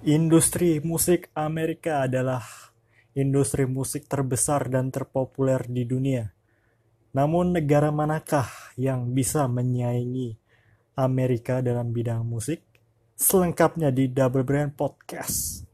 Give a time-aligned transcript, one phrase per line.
[0.00, 2.40] Industri musik Amerika adalah
[3.12, 6.24] industri musik terbesar dan terpopuler di dunia.
[7.12, 8.48] Namun negara manakah
[8.80, 10.40] yang bisa menyaingi
[10.96, 12.64] Amerika dalam bidang musik?
[13.12, 15.68] Selengkapnya di Double Brand Podcast.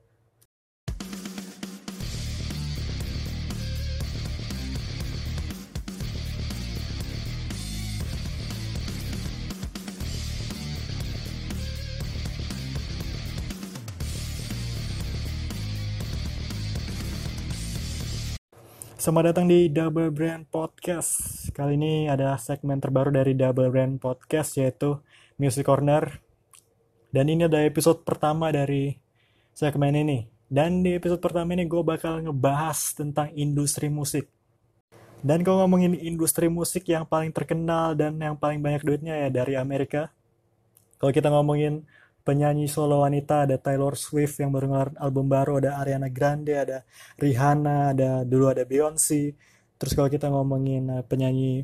[19.07, 21.47] Selamat datang di Double Brand Podcast.
[21.55, 24.99] Kali ini ada segmen terbaru dari Double Brand Podcast yaitu
[25.39, 26.11] Music Corner.
[27.15, 28.99] Dan ini ada episode pertama dari
[29.55, 30.27] segmen ini.
[30.51, 34.27] Dan di episode pertama ini gue bakal ngebahas tentang industri musik.
[35.23, 39.55] Dan kalau ngomongin industri musik yang paling terkenal dan yang paling banyak duitnya ya dari
[39.55, 40.11] Amerika.
[40.99, 41.87] Kalau kita ngomongin
[42.27, 46.83] penyanyi solo wanita ada Taylor Swift yang baru ngeluarin album baru ada Ariana Grande ada
[47.15, 49.39] Rihanna ada dulu ada Beyonce
[49.79, 51.63] terus kalau kita ngomongin uh, penyanyi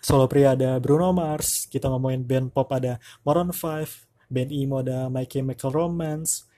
[0.00, 2.96] solo pria ada Bruno Mars kita ngomongin band pop ada
[3.28, 6.48] Maroon 5 band emo ada My Chemical Romance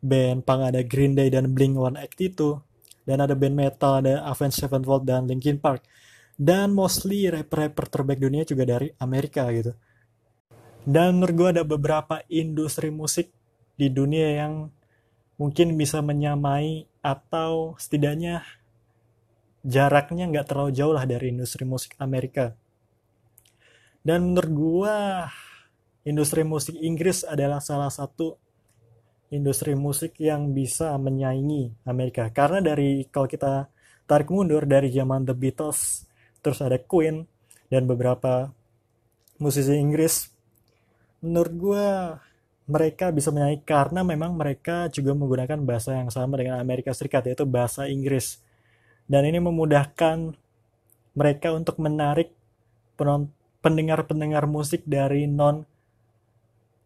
[0.00, 2.40] band punk ada Green Day dan Blink-182
[3.04, 5.86] dan ada band metal ada Avenged Sevenfold dan Linkin Park.
[6.36, 9.72] Dan mostly rapper-rapper terbaik dunia juga dari Amerika gitu
[10.86, 13.34] dan menurut gue ada beberapa industri musik
[13.74, 14.70] di dunia yang
[15.34, 18.46] mungkin bisa menyamai atau setidaknya
[19.66, 22.54] jaraknya nggak terlalu jauh lah dari industri musik Amerika.
[24.06, 24.96] Dan menurut gue
[26.06, 28.38] industri musik Inggris adalah salah satu
[29.34, 32.30] industri musik yang bisa menyaingi Amerika.
[32.30, 33.66] Karena dari kalau kita
[34.06, 36.06] tarik mundur dari zaman The Beatles,
[36.38, 37.26] terus ada Queen
[37.66, 38.54] dan beberapa
[39.42, 40.35] musisi Inggris
[41.20, 41.86] menurut gue
[42.66, 47.46] mereka bisa menyanyi karena memang mereka juga menggunakan bahasa yang sama dengan Amerika Serikat yaitu
[47.46, 48.42] bahasa Inggris.
[49.06, 50.34] Dan ini memudahkan
[51.14, 52.34] mereka untuk menarik
[53.62, 55.62] pendengar-pendengar musik dari non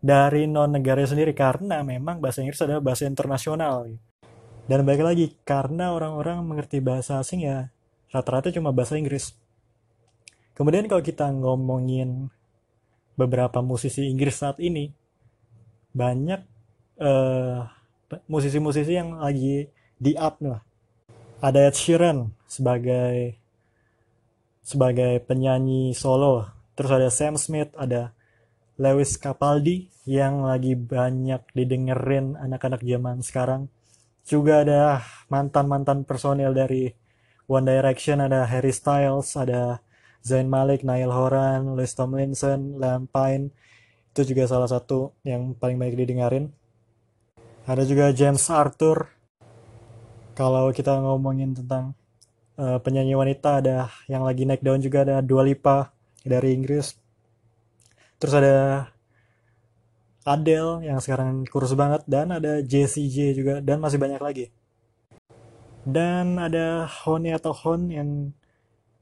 [0.01, 3.89] dari non negara sendiri karena memang bahasa Inggris adalah bahasa internasional.
[4.69, 7.73] Dan balik lagi karena orang-orang mengerti bahasa asing ya
[8.13, 9.33] rata-rata cuma bahasa Inggris.
[10.53, 12.29] Kemudian kalau kita ngomongin
[13.19, 14.91] beberapa musisi Inggris saat ini
[15.91, 16.41] banyak
[17.03, 17.67] uh,
[18.31, 19.67] musisi-musisi yang lagi
[19.99, 20.63] di up lah.
[21.41, 23.41] Ada Ed Sheeran sebagai
[24.61, 26.47] sebagai penyanyi solo.
[26.77, 28.15] Terus ada Sam Smith, ada
[28.81, 33.63] Lewis Capaldi yang lagi banyak didengerin anak-anak zaman sekarang.
[34.25, 36.93] Juga ada mantan-mantan personil dari
[37.51, 39.83] One Direction, ada Harry Styles, ada
[40.21, 43.53] Zayn Malik, Niall Horan, Louis Tomlinson, Liam Pine
[44.11, 46.51] itu juga salah satu yang paling banyak didengarin.
[47.65, 49.07] Ada juga James Arthur.
[50.35, 51.95] Kalau kita ngomongin tentang
[52.59, 55.95] uh, penyanyi wanita ada yang lagi naik daun juga ada Dua Lipa
[56.27, 56.97] dari Inggris.
[58.21, 58.57] Terus ada
[60.27, 64.47] Adele yang sekarang kurus banget dan ada Jessie J juga dan masih banyak lagi.
[65.81, 68.37] Dan ada Honey atau Hon yang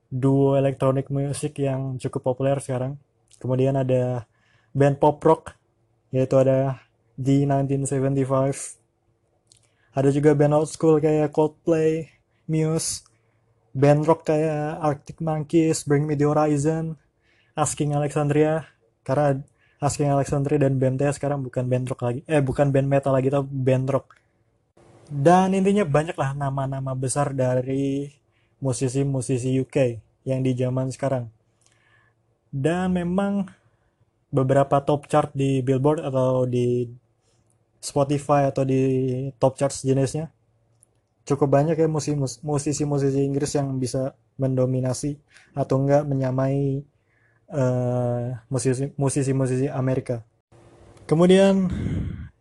[0.08, 2.96] duo electronic music yang cukup populer sekarang.
[3.38, 4.24] Kemudian ada
[4.72, 5.54] band pop rock
[6.08, 6.80] yaitu ada
[7.14, 8.78] di 1975.
[9.92, 12.08] Ada juga band old school kayak Coldplay,
[12.48, 13.04] Muse,
[13.76, 16.96] band rock kayak Arctic Monkeys, Bring Me The Horizon,
[17.58, 18.64] Asking Alexandria.
[19.04, 19.42] Karena
[19.78, 22.20] Asking Alexandria dan band sekarang bukan band rock lagi.
[22.24, 24.06] Eh bukan band metal lagi tapi band rock.
[25.08, 28.17] Dan intinya banyak lah nama-nama besar dari
[28.58, 31.30] musisi-musisi UK yang di zaman sekarang.
[32.48, 33.48] Dan memang
[34.28, 36.88] beberapa top chart di Billboard atau di
[37.78, 38.80] Spotify atau di
[39.38, 40.28] top chart jenisnya
[41.28, 41.88] cukup banyak ya
[42.40, 45.20] musisi-musisi Inggris yang bisa mendominasi
[45.52, 46.80] atau enggak menyamai
[47.52, 48.32] uh,
[48.96, 50.24] musisi-musisi Amerika.
[51.04, 51.68] Kemudian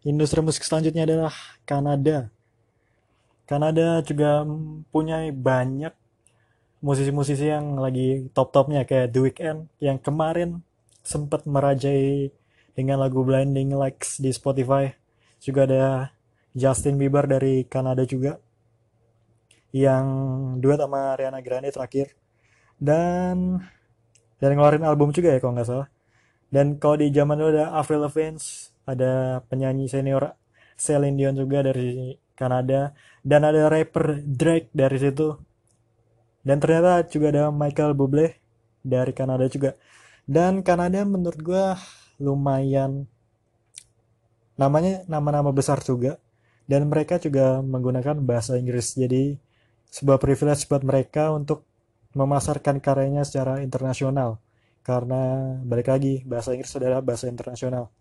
[0.08, 1.36] industri musik selanjutnya adalah
[1.68, 2.32] Kanada.
[3.44, 4.48] Kanada juga
[4.88, 5.92] punya banyak
[6.82, 10.62] musisi-musisi yang lagi top-topnya kayak The Weeknd yang kemarin
[11.02, 12.30] sempat merajai
[12.78, 14.94] dengan lagu Blinding Lights di Spotify.
[15.42, 16.14] Juga ada
[16.54, 18.38] Justin Bieber dari Kanada juga
[19.74, 20.06] yang
[20.62, 22.14] dua sama Ariana Grande terakhir.
[22.78, 23.58] Dan
[24.38, 25.90] dan ngeluarin album juga ya kalau nggak salah.
[26.48, 28.40] Dan kalau di zaman dulu ada Avril Lavigne,
[28.88, 30.38] ada penyanyi senior
[30.78, 32.94] Celine Dion juga dari Kanada
[33.26, 35.47] dan ada rapper Drake dari situ
[36.48, 38.40] dan ternyata juga ada Michael Bublé
[38.80, 39.76] dari Kanada juga.
[40.24, 41.66] Dan Kanada menurut gue
[42.24, 43.04] lumayan
[44.56, 46.16] namanya nama-nama besar juga.
[46.68, 48.96] Dan mereka juga menggunakan bahasa Inggris.
[48.96, 49.36] Jadi
[49.92, 51.68] sebuah privilege buat mereka untuk
[52.16, 54.40] memasarkan karyanya secara internasional.
[54.88, 57.92] Karena balik lagi bahasa Inggris adalah bahasa internasional.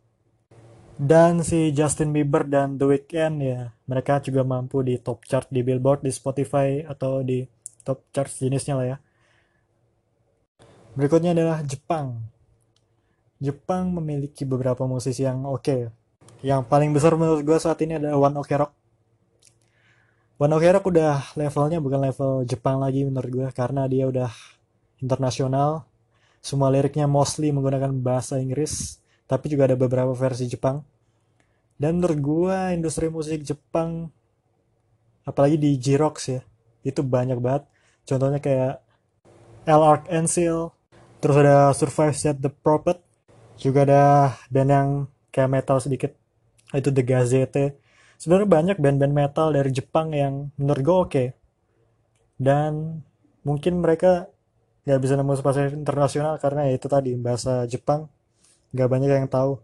[0.96, 5.60] Dan si Justin Bieber dan The Weeknd ya mereka juga mampu di top chart di
[5.60, 7.44] Billboard di Spotify atau di
[7.86, 8.96] top chart jenisnya lah ya.
[10.98, 12.26] Berikutnya adalah Jepang.
[13.38, 15.62] Jepang memiliki beberapa musisi yang oke.
[15.62, 15.80] Okay.
[16.44, 18.72] yang paling besar menurut gue saat ini adalah One Ok Rock
[20.36, 24.28] One Ok Rock udah levelnya bukan level Jepang lagi menurut gue karena dia udah
[25.00, 25.88] internasional.
[26.44, 30.84] Semua liriknya mostly menggunakan bahasa Inggris tapi juga ada beberapa versi Jepang.
[31.80, 34.12] Dan menurut gue industri musik Jepang
[35.24, 36.44] apalagi di J-Rocks ya
[36.84, 37.64] itu banyak banget
[38.06, 38.80] contohnya kayak
[39.66, 40.70] L Arc-en-Ciel
[41.18, 43.02] terus ada Survive Set The Prophet
[43.58, 44.04] juga ada
[44.52, 44.88] band yang
[45.32, 46.12] kayak metal sedikit
[46.72, 47.64] itu The Gazette.
[48.16, 51.10] Sebenarnya banyak band-band metal dari Jepang yang menurut gue oke.
[51.12, 51.28] Okay.
[52.36, 53.00] dan
[53.48, 54.28] mungkin mereka
[54.84, 58.12] nggak bisa nemu pasar internasional karena ya itu tadi bahasa Jepang
[58.76, 59.56] nggak banyak yang tahu.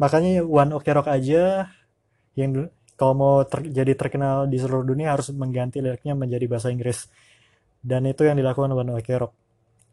[0.00, 1.68] Makanya One Ok Rock aja
[2.34, 7.06] yang kalau mau ter jadi terkenal di seluruh dunia harus mengganti liriknya menjadi bahasa Inggris
[7.84, 9.44] dan itu yang dilakukan One Ok Rock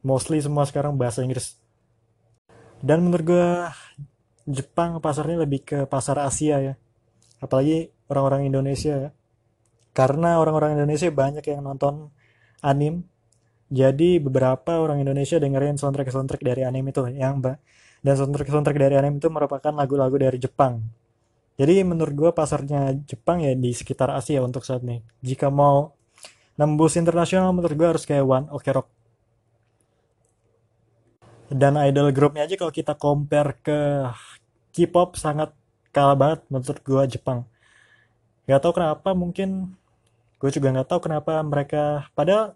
[0.06, 1.58] mostly semua sekarang bahasa Inggris.
[2.82, 3.50] Dan menurut gue
[4.50, 6.74] Jepang pasarnya lebih ke pasar Asia ya.
[7.38, 9.10] Apalagi orang-orang Indonesia ya.
[9.94, 12.10] Karena orang-orang Indonesia banyak yang nonton
[12.66, 13.06] anim.
[13.72, 17.40] Jadi beberapa orang Indonesia dengerin soundtrack-soundtrack dari anime itu yang
[18.02, 20.84] dan soundtrack-soundtrack dari anime itu merupakan lagu-lagu dari Jepang.
[21.56, 25.00] Jadi menurut gue pasarnya Jepang ya di sekitar Asia untuk saat ini.
[25.24, 25.94] Jika mau
[26.62, 28.88] nembus internasional menurut gue harus kayak One Ok Rock.
[31.50, 34.06] Dan idol grupnya aja kalau kita compare ke
[34.72, 35.52] K-pop sangat
[35.90, 37.50] kalah banget menurut gue Jepang.
[38.46, 39.74] Gak tau kenapa mungkin
[40.38, 42.54] gue juga gak tahu kenapa mereka pada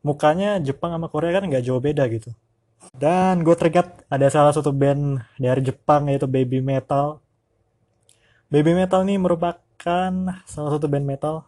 [0.00, 2.32] mukanya Jepang sama Korea kan gak jauh beda gitu
[2.96, 7.20] dan gue teringat ada salah satu band dari Jepang yaitu Baby Metal.
[8.50, 10.10] Baby Metal ini merupakan
[10.48, 11.46] salah satu band metal.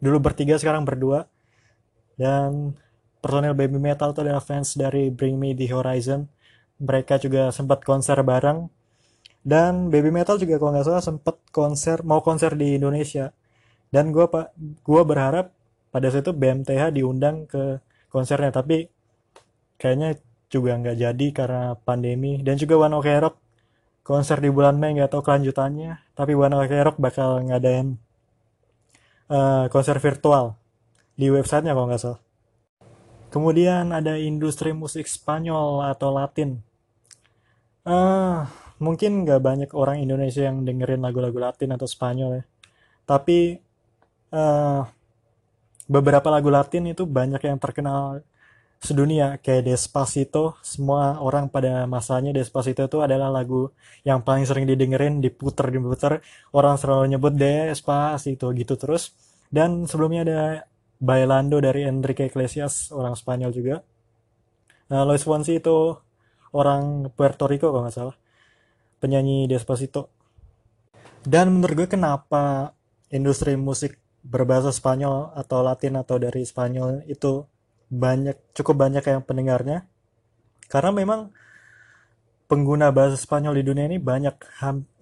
[0.00, 1.28] Dulu bertiga sekarang berdua.
[2.16, 2.76] Dan
[3.20, 6.28] personel Baby Metal itu adalah fans dari Bring Me The Horizon.
[6.80, 8.68] Mereka juga sempat konser bareng.
[9.40, 13.32] Dan Baby Metal juga kalau nggak salah sempat konser mau konser di Indonesia.
[13.88, 14.52] Dan gue pak
[14.84, 15.52] gue berharap
[15.90, 18.86] pada saat itu BMTH diundang ke konsernya tapi
[19.78, 20.18] kayaknya
[20.50, 23.36] juga nggak jadi karena pandemi dan juga One Ok Rock
[24.02, 27.98] konser di bulan Mei nggak tahu kelanjutannya tapi One Ok Rock bakal ngadain
[29.30, 30.58] uh, konser virtual
[31.14, 32.20] di websitenya kalau nggak salah.
[33.30, 36.58] Kemudian ada industri musik Spanyol atau Latin.
[37.86, 38.44] Uh,
[38.82, 42.44] mungkin nggak banyak orang Indonesia yang dengerin lagu-lagu Latin atau Spanyol ya.
[43.06, 43.56] Tapi
[44.34, 44.82] uh,
[45.86, 48.22] beberapa lagu Latin itu banyak yang terkenal
[48.80, 50.56] sedunia kayak Despacito.
[50.64, 53.70] Semua orang pada masanya Despacito itu adalah lagu
[54.02, 56.24] yang paling sering didengerin diputer diputer.
[56.50, 59.12] Orang selalu nyebut Despacito gitu terus.
[59.52, 60.40] Dan sebelumnya ada
[61.00, 63.76] Bailando dari Enrique Iglesias orang Spanyol juga.
[64.90, 65.96] Nah, Luis Fonsi itu
[66.52, 68.16] orang Puerto Rico kalau nggak salah.
[69.00, 70.12] Penyanyi Despacito.
[71.20, 72.72] Dan menurut gue kenapa
[73.12, 77.44] industri musik berbahasa Spanyol atau Latin atau dari Spanyol itu
[77.90, 79.84] banyak cukup banyak yang pendengarnya.
[80.70, 81.34] Karena memang
[82.46, 84.34] pengguna bahasa Spanyol di dunia ini banyak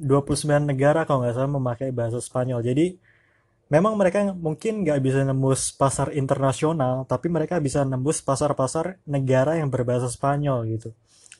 [0.00, 2.64] 29 negara kalau nggak salah memakai bahasa Spanyol.
[2.64, 2.96] Jadi
[3.68, 9.68] memang mereka mungkin nggak bisa nembus pasar internasional tapi mereka bisa nembus pasar-pasar negara yang
[9.68, 10.90] berbahasa Spanyol gitu.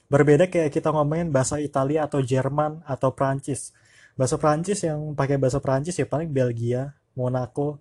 [0.09, 3.77] Berbeda kayak kita ngomongin bahasa Italia atau Jerman atau Prancis.
[4.17, 7.81] Bahasa Prancis yang pakai bahasa Prancis ya paling Belgia Monaco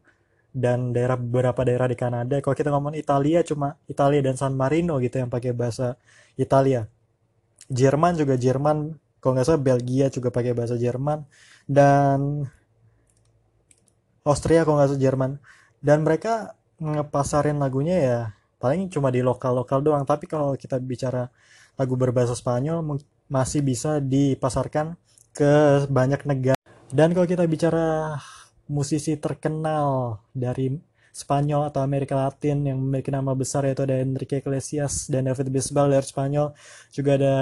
[0.57, 2.41] dan daerah beberapa daerah di Kanada.
[2.41, 5.93] Kalau kita ngomong Italia cuma Italia dan San Marino gitu yang pakai bahasa
[6.33, 6.89] Italia.
[7.69, 11.21] Jerman juga Jerman, kalau nggak salah Belgia juga pakai bahasa Jerman
[11.69, 12.49] dan
[14.25, 15.31] Austria kalau nggak salah Jerman.
[15.77, 18.19] Dan mereka ngepasarin lagunya ya
[18.57, 20.01] paling cuma di lokal-lokal doang.
[20.09, 21.29] Tapi kalau kita bicara
[21.77, 22.81] lagu berbahasa Spanyol
[23.29, 24.97] masih bisa dipasarkan
[25.37, 26.57] ke banyak negara.
[26.89, 28.17] Dan kalau kita bicara
[28.67, 30.75] musisi terkenal dari
[31.17, 35.89] Spanyol atau Amerika Latin yang memiliki nama besar yaitu ada Enrique Iglesias dan David Bisbal
[35.89, 36.53] dari Spanyol.
[36.93, 37.35] Juga ada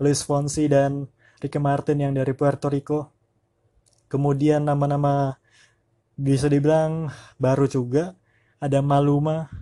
[0.00, 1.04] Luis Fonsi dan
[1.36, 3.12] Ricky Martin yang dari Puerto Rico.
[4.08, 5.36] Kemudian nama-nama
[6.16, 8.16] bisa dibilang baru juga.
[8.56, 9.52] Ada Maluma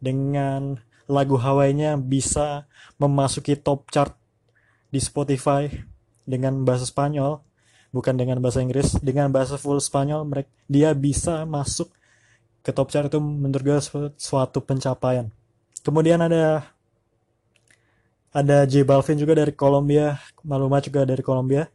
[0.00, 0.76] dengan
[1.08, 2.68] lagu Hawaii-nya bisa
[3.00, 4.12] memasuki top chart
[4.92, 5.68] di Spotify
[6.28, 7.47] dengan bahasa Spanyol
[7.98, 11.90] bukan dengan bahasa Inggris dengan bahasa full Spanyol mereka dia bisa masuk
[12.62, 13.78] ke top chart itu menurut gue
[14.14, 15.26] suatu pencapaian.
[15.82, 16.70] Kemudian ada
[18.30, 20.14] ada J Balvin juga dari Kolombia
[20.46, 21.66] Maluma juga dari Kolombia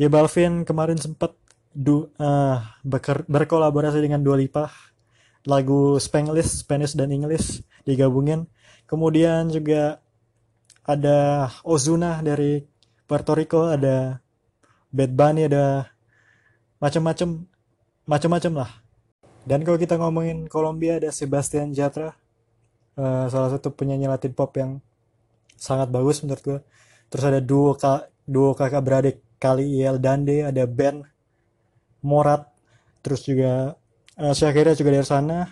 [0.00, 1.36] J Balvin kemarin sempat
[1.76, 2.56] du, uh,
[3.28, 4.72] berkolaborasi dengan Dua Lipa
[5.44, 8.48] lagu Spanglish Spanish dan English digabungin.
[8.88, 10.00] Kemudian juga
[10.86, 12.64] ada Ozuna dari
[13.06, 14.18] Puerto Rico ada
[14.96, 15.92] Bad Bunny ada
[16.80, 17.44] macam-macam
[18.08, 18.70] macam-macam lah.
[19.44, 22.16] Dan kalau kita ngomongin Kolombia ada Sebastian Yatra
[22.96, 24.80] uh, salah satu penyanyi Latin pop yang
[25.56, 26.58] sangat bagus menurut gue
[27.08, 27.72] terus ada duo
[28.26, 31.04] duo kakak beradik kali El Dande ada Ben
[32.02, 32.48] Morat
[33.04, 33.78] terus juga
[34.18, 35.46] uh, Shakira juga dari sana.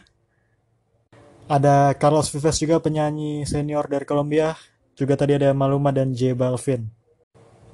[1.45, 4.57] Ada Carlos Vives juga penyanyi senior dari Kolombia
[4.97, 6.89] juga tadi ada Maluma dan J Balvin.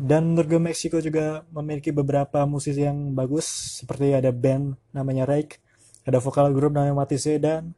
[0.00, 3.44] Dan menurut gue Meksiko juga memiliki beberapa musisi yang bagus,
[3.84, 5.60] seperti ada band namanya Rake,
[6.08, 7.76] ada vokal grup namanya Matisse dan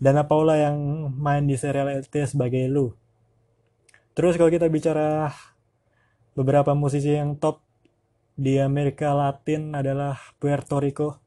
[0.00, 2.96] Dana Paula yang main di serial LT sebagai Lu.
[4.16, 5.28] Terus kalau kita bicara
[6.32, 7.60] beberapa musisi yang top
[8.32, 11.20] di Amerika Latin adalah Puerto Rico.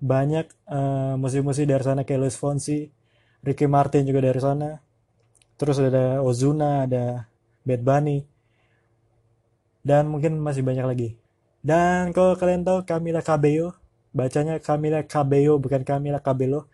[0.00, 2.88] Banyak uh, musisi-musisi dari sana kayak Luis Fonsi,
[3.44, 4.88] Ricky Martin juga dari sana
[5.58, 7.26] terus ada Ozuna ada
[7.66, 8.37] Bad Bunny
[9.86, 11.08] dan mungkin masih banyak lagi.
[11.62, 13.74] Dan kalau kalian tahu Camila Cabello
[14.14, 16.66] bacanya Camila Cabello bukan Camila Cabello.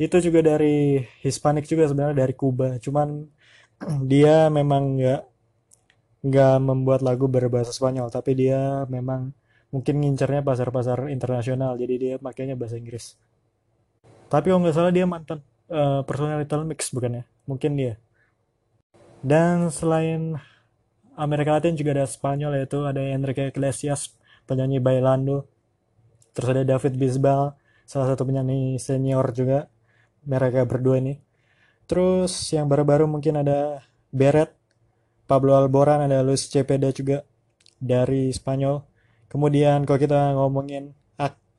[0.00, 3.28] Itu juga dari Hispanic juga sebenarnya dari Kuba cuman
[4.10, 5.22] dia memang nggak
[6.22, 8.08] nggak membuat lagu berbahasa Spanyol.
[8.10, 9.34] Tapi dia memang
[9.74, 11.74] mungkin ngincernya pasar-pasar internasional.
[11.78, 13.18] Jadi dia makanya bahasa Inggris.
[14.30, 17.24] Tapi kalau nggak salah dia mantan uh, personal Little Mix bukan ya?
[17.44, 17.94] Mungkin dia.
[19.22, 20.38] Dan selain
[21.16, 24.16] Amerika Latin juga ada Spanyol yaitu ada Enrique Iglesias,
[24.48, 25.48] penyanyi Bailando.
[26.32, 27.52] Terus ada David Bisbal,
[27.84, 29.68] salah satu penyanyi senior juga.
[30.24, 31.18] Mereka berdua ini.
[31.84, 34.54] Terus yang baru-baru mungkin ada Beret,
[35.26, 37.26] Pablo Alboran, ada Luis Cepeda juga
[37.76, 38.80] dari Spanyol.
[39.28, 40.94] Kemudian kalau kita ngomongin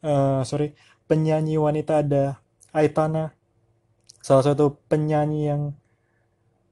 [0.03, 2.39] uh, sorry penyanyi wanita ada
[2.74, 3.33] Aitana,
[4.24, 5.62] salah satu penyanyi yang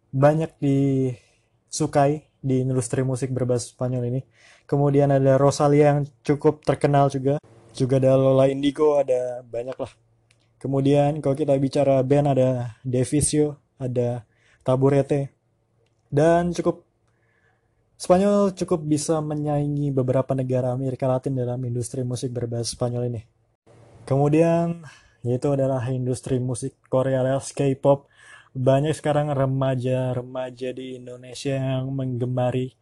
[0.10, 4.22] banyak disukai di industri musik berbahasa Spanyol ini.
[4.66, 7.38] Kemudian ada Rosalia yang cukup terkenal juga.
[7.72, 9.94] Juga ada Lola Indigo, ada banyak lah.
[10.60, 14.28] Kemudian kalau kita bicara band ada Devisio, ada
[14.66, 15.32] Taburete.
[16.12, 16.84] Dan cukup
[18.02, 23.22] Spanyol cukup bisa menyaingi beberapa negara Amerika Latin dalam industri musik berbahasa Spanyol ini.
[24.10, 24.82] Kemudian
[25.22, 28.10] yaitu adalah industri musik Korea alias K-pop
[28.52, 32.76] banyak sekarang remaja-remaja di Indonesia yang menggemari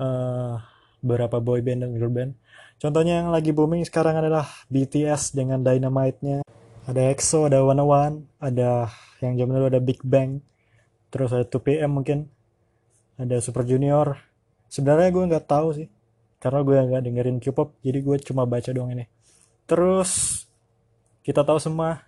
[0.00, 0.56] uh,
[1.04, 2.32] beberapa boy band dan girl band.
[2.80, 6.40] Contohnya yang lagi booming sekarang adalah BTS dengan Dynamite-nya.
[6.84, 10.44] Ada EXO, ada One One, ada yang zaman dulu ada Big Bang,
[11.08, 12.28] terus ada 2PM mungkin,
[13.16, 14.20] ada Super Junior.
[14.68, 15.88] Sebenarnya gue nggak tahu sih,
[16.44, 19.08] karena gue nggak dengerin K-pop, jadi gue cuma baca doang ini.
[19.64, 20.44] Terus
[21.24, 22.04] kita tahu semua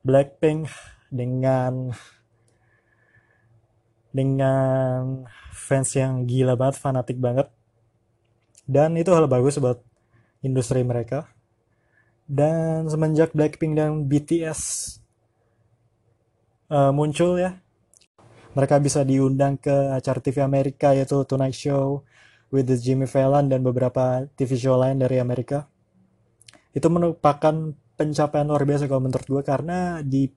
[0.00, 0.72] Blackpink
[1.14, 1.94] dengan
[4.10, 5.22] dengan
[5.54, 7.50] fans yang gila banget, fanatik banget.
[8.66, 9.78] Dan itu hal bagus buat
[10.42, 11.30] industri mereka.
[12.26, 14.60] Dan semenjak Blackpink dan BTS
[16.72, 17.58] uh, muncul ya,
[18.54, 22.06] mereka bisa diundang ke acara TV Amerika yaitu Tonight Show
[22.54, 25.66] with the Jimmy Fallon dan beberapa TV show lain dari Amerika.
[26.70, 30.30] Itu merupakan pencapaian luar biasa kalau menurut gue karena di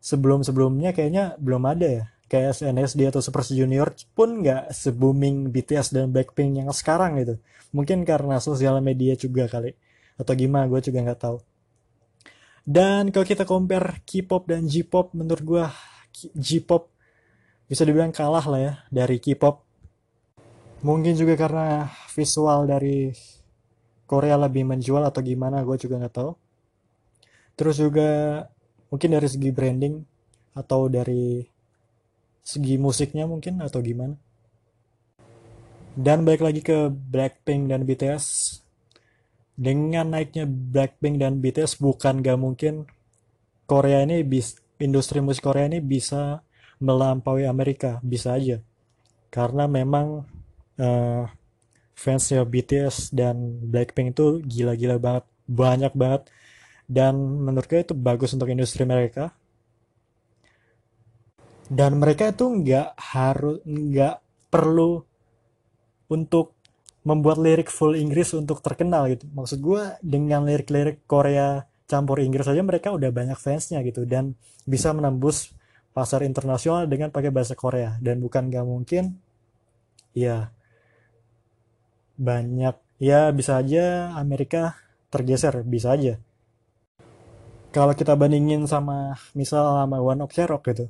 [0.00, 2.04] sebelum-sebelumnya kayaknya belum ada ya.
[2.30, 7.36] Kayak SNSD atau Super Junior pun nggak se booming BTS dan Blackpink yang sekarang gitu.
[7.74, 9.74] Mungkin karena sosial media juga kali.
[10.14, 11.38] Atau gimana gue juga nggak tahu.
[12.62, 15.64] Dan kalau kita compare K-pop dan J-pop menurut gue
[16.38, 16.92] J-pop
[17.66, 19.66] bisa dibilang kalah lah ya dari K-pop.
[20.86, 23.10] Mungkin juga karena visual dari
[24.06, 26.30] Korea lebih menjual atau gimana gue juga nggak tahu.
[27.58, 28.10] Terus juga
[28.90, 29.94] mungkin dari segi branding
[30.58, 31.46] atau dari
[32.42, 34.18] segi musiknya mungkin atau gimana?
[35.94, 38.24] Dan balik lagi ke Blackpink dan BTS
[39.60, 42.88] dengan naiknya Blackpink dan BTS bukan gak mungkin
[43.68, 46.42] Korea ini bis, industri musik Korea ini bisa
[46.80, 48.00] melampaui Amerika.
[48.00, 48.58] Bisa aja.
[49.30, 50.26] Karena memang
[50.80, 51.24] uh,
[51.92, 55.24] fansnya BTS dan Blackpink itu gila-gila banget.
[55.50, 56.30] Banyak banget
[56.90, 59.30] dan menurut gue itu bagus untuk industri mereka.
[61.70, 64.18] Dan mereka itu nggak harus nggak
[64.50, 64.98] perlu
[66.10, 66.58] untuk
[67.06, 69.30] membuat lirik full Inggris untuk terkenal gitu.
[69.30, 74.02] Maksud gue dengan lirik-lirik Korea campur Inggris saja mereka udah banyak fansnya gitu.
[74.02, 74.34] Dan
[74.66, 75.54] bisa menembus
[75.94, 78.02] pasar internasional dengan pakai bahasa Korea.
[78.02, 79.14] Dan bukan gak mungkin
[80.10, 80.50] ya
[82.18, 84.74] banyak ya bisa aja Amerika
[85.14, 86.18] tergeser bisa aja
[87.70, 90.86] kalau kita bandingin sama misal sama One Ok Rock gitu.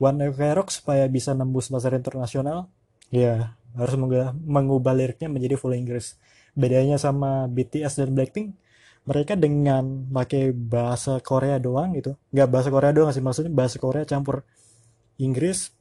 [0.00, 2.68] One Ok Rock supaya bisa nembus pasar internasional
[3.12, 3.94] ya harus
[4.44, 6.16] mengubah liriknya menjadi full Inggris.
[6.56, 8.56] Bedanya sama BTS dan Blackpink
[9.06, 12.16] mereka dengan pakai bahasa Korea doang gitu.
[12.32, 14.42] Nggak bahasa Korea doang sih maksudnya bahasa Korea campur
[15.20, 15.72] Inggris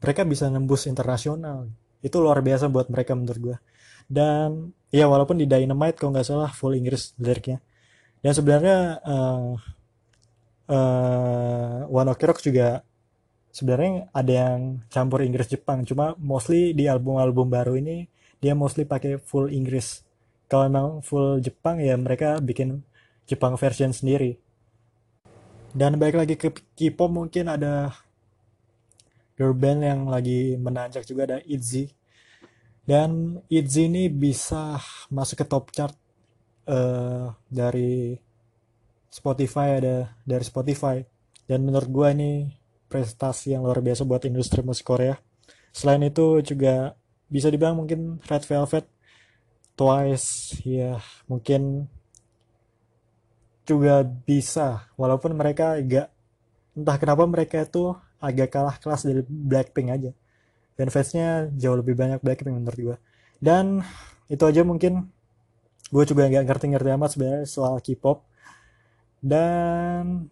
[0.00, 1.66] mereka bisa nembus internasional.
[2.00, 3.56] Itu luar biasa buat mereka menurut gue
[4.06, 7.58] dan ya walaupun di Dynamite kalau nggak salah full Inggris liriknya
[8.26, 9.54] dan sebenarnya uh,
[10.66, 12.82] uh, One Ok Rock juga
[13.54, 15.86] sebenarnya ada yang campur Inggris Jepang.
[15.86, 18.10] Cuma mostly di album-album baru ini
[18.42, 20.02] dia mostly pakai full Inggris.
[20.50, 22.82] Kalau emang full Jepang ya mereka bikin
[23.30, 24.42] Jepang version sendiri.
[25.70, 27.94] Dan baik lagi ke K-pop mungkin ada
[29.38, 31.94] girl band yang lagi menanjak juga ada ITZY.
[32.82, 34.82] Dan ITZY ini bisa
[35.14, 35.94] masuk ke top chart
[36.68, 38.18] uh, dari
[39.10, 41.00] Spotify ada dari Spotify.
[41.46, 42.30] Dan menurut gue ini
[42.90, 45.14] prestasi yang luar biasa buat industri musik Korea.
[45.70, 46.94] Selain itu juga
[47.26, 48.86] bisa dibilang mungkin Red Velvet
[49.76, 50.98] Twice ya
[51.30, 51.86] mungkin
[53.66, 54.90] juga bisa.
[54.98, 56.10] Walaupun mereka agak
[56.76, 60.10] entah kenapa mereka itu agak kalah kelas dari Blackpink aja.
[60.76, 62.98] Dan fansnya jauh lebih banyak Blackpink menurut gue
[63.40, 63.84] dan
[64.26, 65.12] itu aja mungkin
[65.86, 68.26] gue juga nggak ngerti-ngerti amat sebenarnya soal K-pop.
[69.22, 70.26] Dan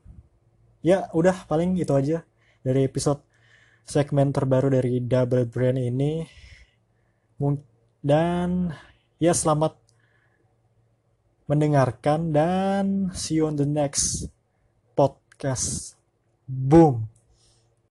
[0.85, 2.27] ya udah paling itu aja
[2.61, 3.23] dari episode
[3.87, 6.27] segmen terbaru dari Double Brand ini.
[8.05, 8.73] Dan
[9.23, 9.79] ya selamat
[11.45, 14.29] mendengarkan dan see you on the next
[14.97, 15.97] podcast.
[16.45, 17.14] Boom